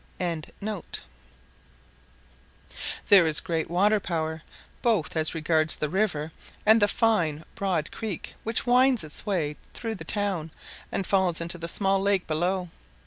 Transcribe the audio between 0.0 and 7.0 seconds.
]There is great water power, both as regards the river and the